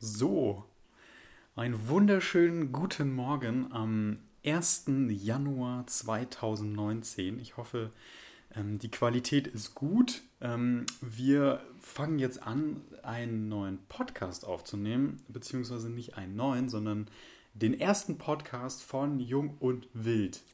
[0.00, 0.64] So,
[1.56, 4.84] einen wunderschönen guten Morgen am 1.
[5.08, 7.40] Januar 2019.
[7.40, 7.90] Ich hoffe,
[8.54, 10.22] ähm, die Qualität ist gut.
[10.40, 17.08] Ähm, wir fangen jetzt an, einen neuen Podcast aufzunehmen, beziehungsweise nicht einen neuen, sondern
[17.54, 20.44] den ersten Podcast von Jung und Wild.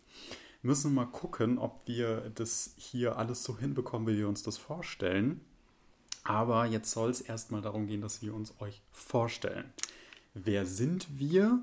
[0.63, 4.57] Wir müssen mal gucken, ob wir das hier alles so hinbekommen, wie wir uns das
[4.57, 5.43] vorstellen.
[6.25, 9.73] Aber jetzt soll es erstmal darum gehen, dass wir uns euch vorstellen.
[10.33, 11.61] Wer sind wir?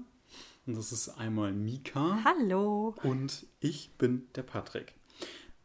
[0.68, 2.20] Und das ist einmal Mika.
[2.24, 2.96] Hallo.
[3.04, 4.94] Und ich bin der Patrick.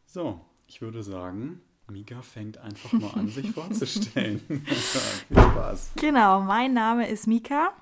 [0.07, 4.39] So, ich würde sagen, Mika fängt einfach mal an, sich vorzustellen.
[4.47, 5.91] Viel Spaß.
[5.95, 7.73] Genau, mein Name ist Mika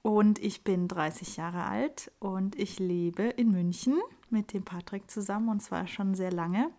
[0.00, 5.50] und ich bin 30 Jahre alt und ich lebe in München mit dem Patrick zusammen
[5.50, 6.70] und zwar schon sehr lange.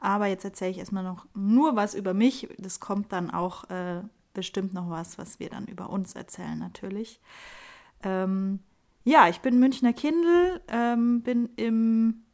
[0.00, 2.48] Aber jetzt erzähle ich erstmal noch nur was über mich.
[2.58, 4.02] Das kommt dann auch äh,
[4.32, 7.20] bestimmt noch was, was wir dann über uns erzählen natürlich.
[8.02, 8.60] Ähm,
[9.04, 12.24] ja, ich bin Münchner Kindel, ähm, bin im,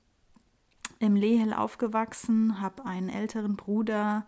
[0.98, 4.26] im Lehel aufgewachsen, habe einen älteren Bruder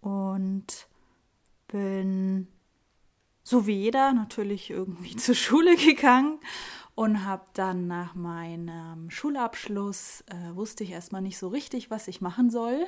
[0.00, 0.86] und
[1.68, 2.48] bin
[3.42, 6.38] so wie jeder natürlich irgendwie zur Schule gegangen
[6.94, 12.20] und habe dann nach meinem Schulabschluss äh, wusste ich erstmal nicht so richtig, was ich
[12.20, 12.86] machen soll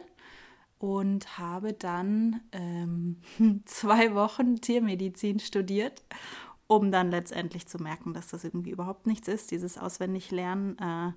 [0.78, 3.19] und habe dann ähm,
[3.67, 6.03] zwei Wochen Tiermedizin studiert,
[6.67, 10.77] um dann letztendlich zu merken, dass das irgendwie überhaupt nichts ist, dieses Auswendiglernen.
[10.78, 11.12] Äh,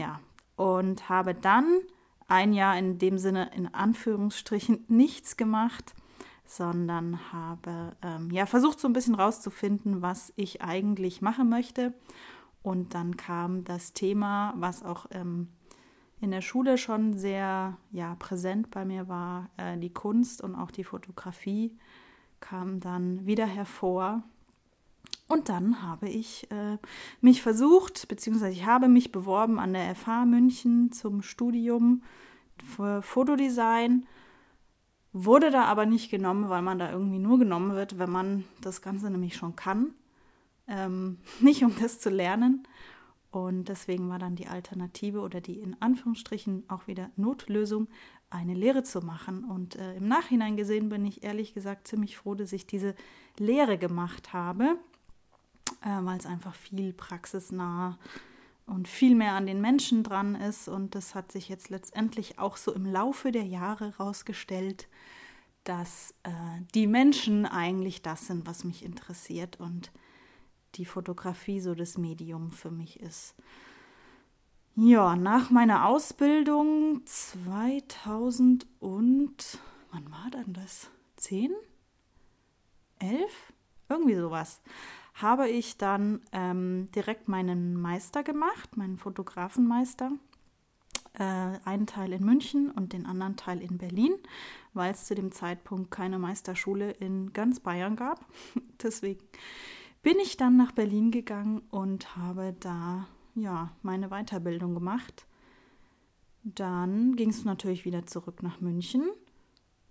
[0.00, 0.20] ja,
[0.56, 1.80] und habe dann
[2.26, 5.94] ein Jahr in dem Sinne in Anführungsstrichen nichts gemacht
[6.46, 11.94] sondern habe ähm, ja versucht so ein bisschen rauszufinden, was ich eigentlich machen möchte.
[12.62, 15.48] Und dann kam das Thema, was auch ähm,
[16.20, 20.70] in der Schule schon sehr ja, präsent bei mir war, äh, die Kunst und auch
[20.70, 21.76] die Fotografie
[22.40, 24.22] kam dann wieder hervor.
[25.28, 26.78] Und dann habe ich äh,
[27.20, 32.02] mich versucht, beziehungsweise ich habe mich beworben an der FH München zum Studium
[32.64, 34.06] für Fotodesign
[35.18, 38.82] Wurde da aber nicht genommen, weil man da irgendwie nur genommen wird, wenn man das
[38.82, 39.94] Ganze nämlich schon kann.
[40.68, 42.68] Ähm, nicht um das zu lernen.
[43.30, 47.88] Und deswegen war dann die Alternative oder die in Anführungsstrichen auch wieder Notlösung,
[48.28, 49.44] eine Lehre zu machen.
[49.44, 52.94] Und äh, im Nachhinein gesehen bin ich ehrlich gesagt ziemlich froh, dass ich diese
[53.38, 54.76] Lehre gemacht habe,
[55.80, 57.98] äh, weil es einfach viel praxisnah
[58.66, 60.68] und viel mehr an den Menschen dran ist.
[60.68, 64.88] Und das hat sich jetzt letztendlich auch so im Laufe der Jahre herausgestellt,
[65.64, 66.30] dass äh,
[66.74, 69.90] die Menschen eigentlich das sind, was mich interessiert und
[70.74, 73.34] die Fotografie so das Medium für mich ist.
[74.74, 79.58] Ja, nach meiner Ausbildung 2000 und
[79.90, 80.90] wann war denn das?
[81.16, 81.50] 10?
[82.98, 83.52] 11?
[83.88, 84.60] Irgendwie sowas
[85.16, 90.12] habe ich dann ähm, direkt meinen Meister gemacht, meinen Fotografenmeister.
[91.14, 94.12] Äh, einen Teil in München und den anderen Teil in Berlin,
[94.74, 98.26] weil es zu dem Zeitpunkt keine Meisterschule in ganz Bayern gab.
[98.82, 99.24] Deswegen
[100.02, 105.26] bin ich dann nach Berlin gegangen und habe da ja meine Weiterbildung gemacht.
[106.42, 109.08] Dann ging es natürlich wieder zurück nach München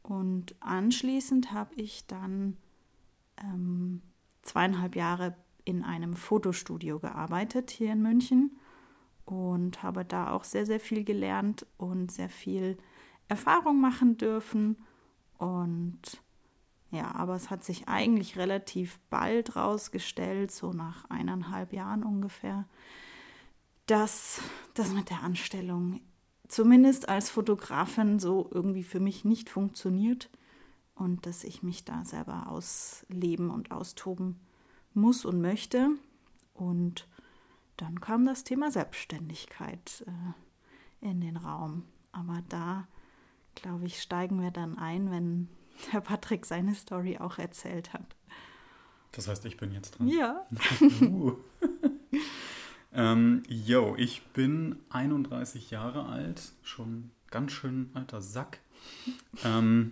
[0.03, 2.55] und anschließend habe ich dann
[3.37, 4.03] ähm,
[4.45, 5.35] zweieinhalb Jahre
[5.65, 8.57] in einem Fotostudio gearbeitet hier in München
[9.25, 12.77] und habe da auch sehr, sehr viel gelernt und sehr viel
[13.27, 14.77] Erfahrung machen dürfen.
[15.37, 15.99] Und
[16.91, 22.65] ja, aber es hat sich eigentlich relativ bald rausgestellt, so nach eineinhalb Jahren ungefähr,
[23.87, 24.41] dass
[24.75, 25.99] das mit der Anstellung
[26.47, 30.29] zumindest als Fotografin so irgendwie für mich nicht funktioniert
[30.95, 34.39] und dass ich mich da selber ausleben und austoben
[34.93, 35.89] muss und möchte.
[36.53, 37.07] Und
[37.77, 41.83] dann kam das Thema Selbstständigkeit äh, in den Raum.
[42.13, 42.87] Aber da,
[43.55, 45.49] glaube ich, steigen wir dann ein, wenn
[45.91, 48.15] Herr Patrick seine Story auch erzählt hat.
[49.11, 50.07] Das heißt, ich bin jetzt dran.
[50.07, 50.45] Ja.
[51.01, 51.37] uh.
[52.93, 58.59] ähm, yo, ich bin 31 Jahre alt, schon ganz schön alter Sack.
[59.43, 59.91] Ähm,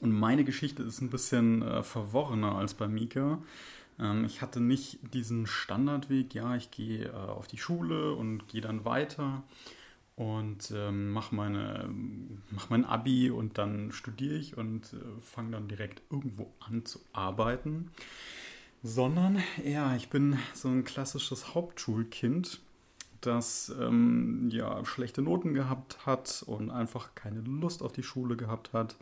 [0.00, 3.38] und meine Geschichte ist ein bisschen äh, verworrener als bei Mika.
[3.98, 8.62] Ähm, ich hatte nicht diesen Standardweg, ja, ich gehe äh, auf die Schule und gehe
[8.62, 9.42] dann weiter
[10.16, 11.88] und ähm, mache meine,
[12.50, 17.00] mach mein Abi und dann studiere ich und äh, fange dann direkt irgendwo an zu
[17.12, 17.90] arbeiten.
[18.82, 22.60] Sondern, ja, ich bin so ein klassisches Hauptschulkind,
[23.20, 28.72] das ähm, ja schlechte Noten gehabt hat und einfach keine Lust auf die Schule gehabt
[28.72, 28.96] hat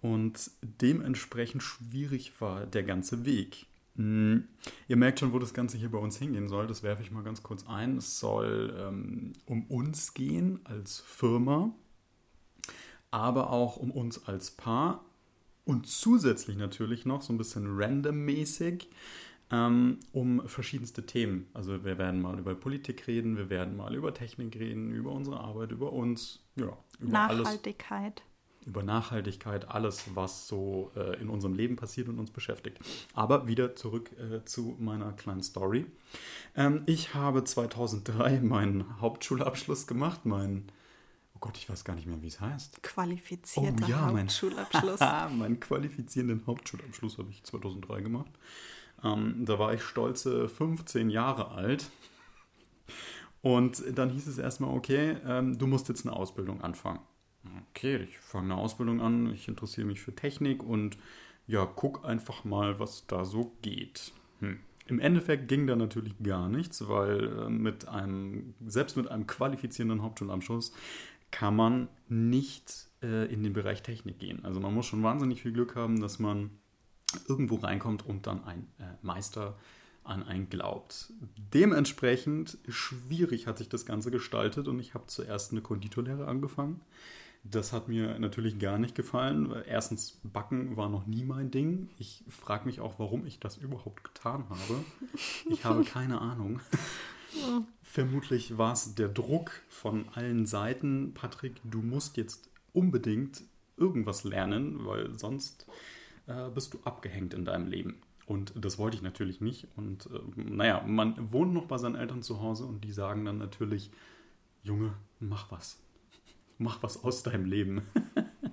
[0.00, 3.66] und dementsprechend schwierig war der ganze Weg.
[3.94, 4.38] Mm,
[4.86, 6.66] ihr merkt schon, wo das Ganze hier bei uns hingehen soll.
[6.66, 7.96] Das werfe ich mal ganz kurz ein.
[7.96, 11.72] Es soll ähm, um uns gehen als Firma,
[13.10, 15.04] aber auch um uns als Paar
[15.64, 18.88] und zusätzlich natürlich noch so ein bisschen randommäßig
[19.50, 21.48] ähm, um verschiedenste Themen.
[21.54, 25.40] Also wir werden mal über Politik reden, wir werden mal über Technik reden, über unsere
[25.40, 28.22] Arbeit, über uns, ja, über Nachhaltigkeit.
[28.22, 28.27] Alles,
[28.68, 32.78] über Nachhaltigkeit, alles, was so äh, in unserem Leben passiert und uns beschäftigt.
[33.14, 35.86] Aber wieder zurück äh, zu meiner kleinen Story.
[36.54, 40.70] Ähm, ich habe 2003 meinen Hauptschulabschluss gemacht, meinen
[41.34, 42.82] Oh Gott, ich weiß gar nicht mehr, wie es heißt.
[42.82, 44.98] Qualifizierter oh, ja, Hauptschulabschluss.
[45.00, 48.32] Mein, meinen qualifizierenden Hauptschulabschluss habe ich 2003 gemacht.
[49.04, 51.90] Ähm, da war ich stolze 15 Jahre alt.
[53.40, 56.98] Und dann hieß es erstmal, okay, ähm, du musst jetzt eine Ausbildung anfangen.
[57.70, 60.98] Okay, ich fange eine Ausbildung an, ich interessiere mich für Technik und
[61.46, 64.12] ja, guck einfach mal, was da so geht.
[64.40, 64.60] Hm.
[64.86, 70.02] Im Endeffekt ging da natürlich gar nichts, weil äh, mit einem, selbst mit einem qualifizierenden
[70.02, 70.72] Hauptschulabschluss
[71.30, 74.44] kann man nicht äh, in den Bereich Technik gehen.
[74.44, 76.50] Also man muss schon wahnsinnig viel Glück haben, dass man
[77.28, 79.56] irgendwo reinkommt und dann ein äh, Meister
[80.04, 81.12] an einen glaubt.
[81.52, 86.80] Dementsprechend schwierig hat sich das Ganze gestaltet und ich habe zuerst eine Konditorlehre angefangen.
[87.44, 89.54] Das hat mir natürlich gar nicht gefallen.
[89.66, 91.88] Erstens, Backen war noch nie mein Ding.
[91.98, 94.84] Ich frage mich auch, warum ich das überhaupt getan habe.
[95.48, 96.60] Ich habe keine Ahnung.
[97.82, 101.14] Vermutlich war es der Druck von allen Seiten.
[101.14, 103.42] Patrick, du musst jetzt unbedingt
[103.76, 105.66] irgendwas lernen, weil sonst
[106.26, 108.00] äh, bist du abgehängt in deinem Leben.
[108.26, 109.68] Und das wollte ich natürlich nicht.
[109.76, 113.38] Und äh, naja, man wohnt noch bei seinen Eltern zu Hause und die sagen dann
[113.38, 113.90] natürlich,
[114.62, 115.78] Junge, mach was.
[116.58, 117.82] Mach was aus deinem Leben.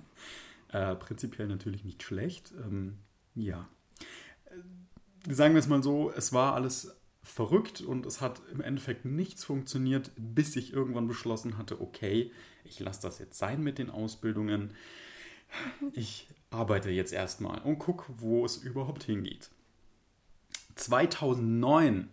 [0.71, 2.53] äh, prinzipiell natürlich nicht schlecht.
[2.63, 2.99] Ähm,
[3.33, 3.67] ja.
[4.45, 9.03] Äh, sagen wir es mal so, es war alles verrückt und es hat im Endeffekt
[9.03, 12.31] nichts funktioniert, bis ich irgendwann beschlossen hatte, okay,
[12.63, 14.73] ich lasse das jetzt sein mit den Ausbildungen.
[15.93, 19.49] Ich arbeite jetzt erstmal und gucke, wo es überhaupt hingeht.
[20.75, 22.09] 2009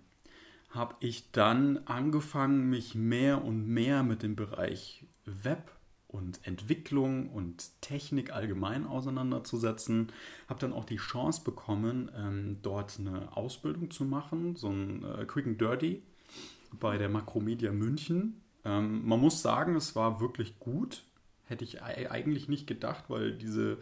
[0.70, 5.70] habe ich dann angefangen, mich mehr und mehr mit dem Bereich Web
[6.12, 10.12] und Entwicklung und Technik allgemein auseinanderzusetzen.
[10.48, 15.24] Habe dann auch die Chance bekommen, ähm, dort eine Ausbildung zu machen, so ein äh,
[15.24, 16.02] Quick and Dirty
[16.78, 18.40] bei der Makromedia München.
[18.64, 21.02] Ähm, man muss sagen, es war wirklich gut.
[21.46, 23.78] Hätte ich eigentlich nicht gedacht, weil diese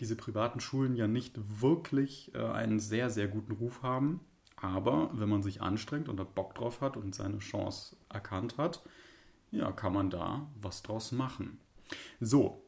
[0.00, 4.20] diese privaten Schulen ja nicht wirklich äh, einen sehr, sehr guten Ruf haben.
[4.56, 8.82] Aber wenn man sich anstrengt und da Bock drauf hat und seine Chance erkannt hat,
[9.50, 11.58] ja, kann man da was draus machen.
[12.20, 12.62] So,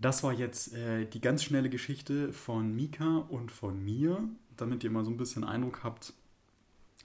[0.00, 4.90] das war jetzt äh, die ganz schnelle Geschichte von Mika und von mir, damit ihr
[4.90, 6.12] mal so ein bisschen Eindruck habt,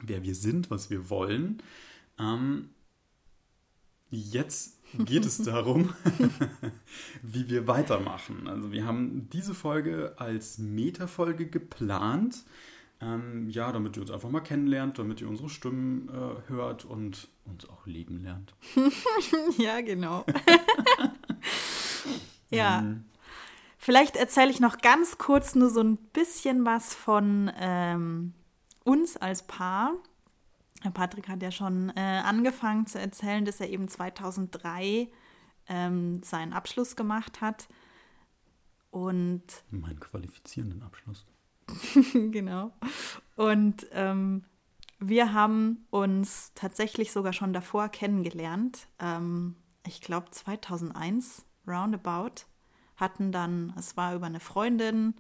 [0.01, 1.61] wer wir sind, was wir wollen.
[2.19, 2.69] Ähm,
[4.09, 5.93] jetzt geht es darum,
[7.21, 8.47] wie wir weitermachen.
[8.47, 12.43] Also wir haben diese Folge als Meta-Folge geplant.
[12.99, 17.27] Ähm, ja, damit ihr uns einfach mal kennenlernt, damit ihr unsere Stimmen äh, hört und
[17.45, 18.55] uns auch lieben lernt.
[19.59, 20.25] ja, genau.
[22.49, 22.81] Ja.
[22.81, 23.05] Mhm.
[23.77, 28.33] Vielleicht erzähle ich noch ganz kurz nur so ein bisschen was von ähm,
[28.83, 29.93] uns als Paar.
[30.93, 35.09] Patrick hat ja schon äh, angefangen zu erzählen, dass er eben 2003
[35.67, 37.67] ähm, seinen Abschluss gemacht hat.
[38.89, 39.43] Und.
[39.69, 41.25] Meinen qualifizierenden Abschluss.
[42.13, 42.71] genau.
[43.35, 44.45] Und ähm,
[44.99, 48.87] wir haben uns tatsächlich sogar schon davor kennengelernt.
[48.99, 49.55] Ähm,
[49.85, 52.45] ich glaube 2001, roundabout.
[52.95, 55.15] Hatten dann, es war über eine Freundin,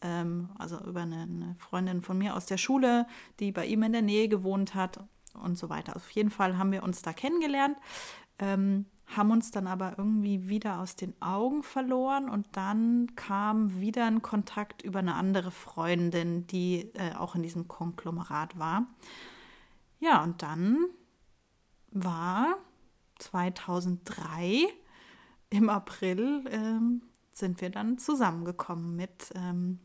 [0.00, 3.06] ähm, also über eine, eine, Freundin von mir aus der Schule,
[3.38, 5.00] die bei ihm in der Nähe gewohnt hat
[5.34, 5.96] und so weiter.
[5.96, 7.76] Auf jeden Fall haben wir uns da kennengelernt,
[8.38, 14.06] ähm, haben uns dann aber irgendwie wieder aus den Augen verloren und dann kam wieder
[14.06, 18.86] ein Kontakt über eine andere Freundin, die äh, auch in diesem Konglomerat war.
[19.98, 20.86] Ja, und dann
[21.90, 22.56] war
[23.18, 24.68] 2003
[25.50, 27.02] im April ähm,
[27.32, 29.80] sind wir dann zusammengekommen mit ähm,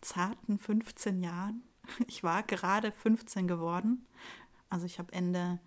[0.00, 1.62] zarten 15 Jahren.
[2.06, 4.06] Ich war gerade 15 geworden.
[4.68, 5.58] Also ich habe Ende,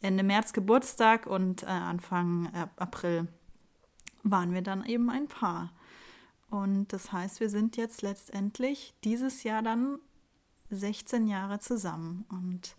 [0.00, 3.28] Ende März Geburtstag und äh, Anfang äh, April
[4.22, 5.72] waren wir dann eben ein Paar.
[6.48, 9.98] Und das heißt, wir sind jetzt letztendlich dieses Jahr dann
[10.70, 12.24] 16 Jahre zusammen.
[12.30, 12.76] Und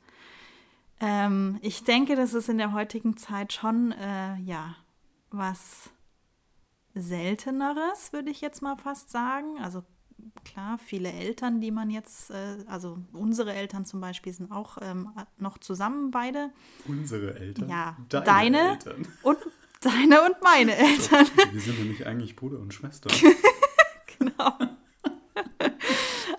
[1.00, 4.76] ähm, ich denke, das ist in der heutigen Zeit schon, äh, ja,
[5.32, 5.90] was
[6.94, 9.60] Selteneres, würde ich jetzt mal fast sagen.
[9.62, 9.84] Also
[10.44, 15.10] klar, viele Eltern, die man jetzt, äh, also unsere Eltern zum Beispiel sind auch ähm,
[15.38, 16.52] noch zusammen beide.
[16.88, 17.70] Unsere Eltern?
[17.70, 19.08] Ja, deine, deine Eltern.
[19.24, 19.38] und
[19.82, 21.26] deine und meine Eltern.
[21.26, 23.10] So, wir sind nämlich eigentlich Bruder und Schwester.
[24.20, 24.58] genau.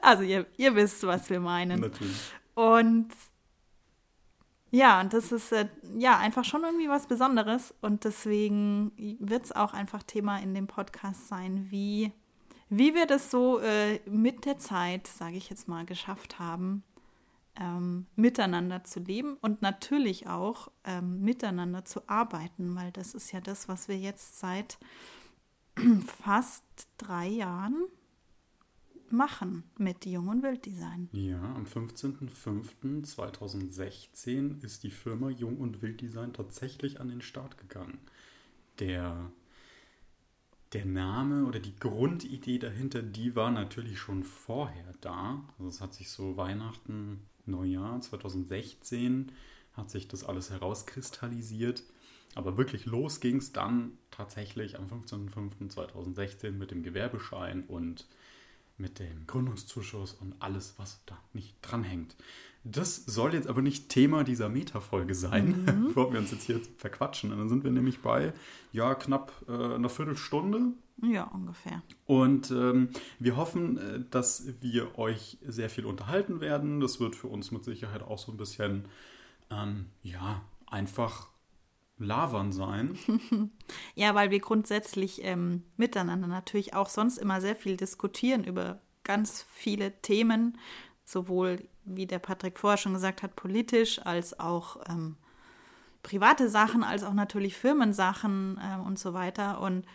[0.01, 1.81] Also ihr, ihr wisst, was wir meinen.
[1.81, 2.33] Natürlich.
[2.55, 3.11] Und
[4.71, 7.75] ja, und das ist äh, ja einfach schon irgendwie was Besonderes.
[7.81, 12.13] Und deswegen wird es auch einfach Thema in dem Podcast sein, wie,
[12.69, 16.83] wie wir das so äh, mit der Zeit, sage ich jetzt mal, geschafft haben,
[17.59, 23.41] ähm, miteinander zu leben und natürlich auch ähm, miteinander zu arbeiten, weil das ist ja
[23.41, 24.79] das, was wir jetzt seit
[26.23, 26.65] fast
[26.99, 27.85] drei Jahren
[29.13, 31.11] machen mit Jung und Wilddesign.
[31.13, 37.99] Ja, am 15.05.2016 ist die Firma Jung und Wilddesign tatsächlich an den Start gegangen.
[38.79, 39.31] Der,
[40.73, 45.43] der Name oder die Grundidee dahinter, die war natürlich schon vorher da.
[45.59, 49.33] Also es hat sich so Weihnachten, Neujahr 2016
[49.73, 51.85] hat sich das alles herauskristallisiert.
[52.35, 58.07] Aber wirklich los ging es dann tatsächlich am 15.05.2016 mit dem Gewerbeschein und
[58.79, 62.17] mit dem Gründungszuschuss und alles, was da nicht dranhängt.
[62.65, 65.85] Das soll jetzt aber nicht Thema dieser Meta-Folge sein, mhm.
[65.89, 67.33] bevor wir uns jetzt hier verquatschen.
[67.33, 68.33] Und dann sind wir nämlich bei,
[68.73, 70.73] ja, knapp äh, einer Viertelstunde.
[71.01, 71.83] Ja, ungefähr.
[72.07, 76.81] Und ähm, wir hoffen, äh, dass wir euch sehr viel unterhalten werden.
[76.81, 78.87] Das wird für uns mit Sicherheit auch so ein bisschen,
[79.51, 81.29] ähm, ja, einfach
[81.99, 82.99] Lavern sein.
[83.95, 89.47] ja, weil wir grundsätzlich ähm, miteinander natürlich auch sonst immer sehr viel diskutieren über ganz
[89.51, 90.59] viele Themen,
[91.05, 95.17] sowohl, wie der Patrick vorher schon gesagt hat, politisch als auch ähm,
[96.03, 99.61] private Sachen, als auch natürlich Firmensachen ähm, und so weiter.
[99.61, 99.87] Und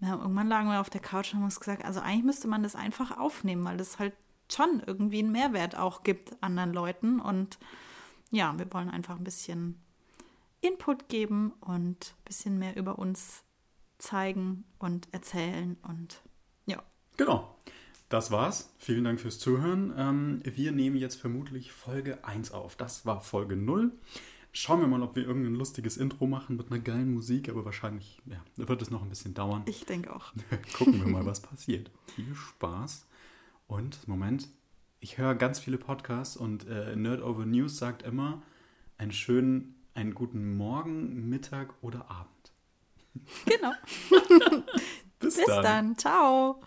[0.00, 2.62] ja, irgendwann lagen wir auf der Couch und haben uns gesagt, also eigentlich müsste man
[2.62, 4.14] das einfach aufnehmen, weil das halt
[4.50, 7.20] schon irgendwie einen Mehrwert auch gibt anderen Leuten.
[7.20, 7.58] Und
[8.30, 9.83] ja, wir wollen einfach ein bisschen
[10.64, 13.44] Input geben und ein bisschen mehr über uns
[13.98, 16.22] zeigen und erzählen und
[16.66, 16.82] ja.
[17.16, 17.54] Genau.
[18.08, 18.72] Das war's.
[18.78, 19.92] Vielen Dank fürs Zuhören.
[19.96, 22.76] Ähm, wir nehmen jetzt vermutlich Folge 1 auf.
[22.76, 23.92] Das war Folge 0.
[24.52, 28.22] Schauen wir mal, ob wir irgendein lustiges Intro machen mit einer geilen Musik, aber wahrscheinlich
[28.26, 29.62] ja, wird es noch ein bisschen dauern.
[29.66, 30.32] Ich denke auch.
[30.78, 31.90] Gucken wir mal, was passiert.
[32.14, 33.06] Viel Spaß.
[33.66, 34.48] Und, Moment,
[35.00, 38.42] ich höre ganz viele Podcasts und äh, Nerd Over News sagt immer,
[38.96, 42.52] einen schönen einen guten Morgen, Mittag oder Abend.
[43.46, 43.72] Genau.
[45.20, 45.62] Bis, Bis dann.
[45.62, 45.98] dann.
[45.98, 46.60] Ciao.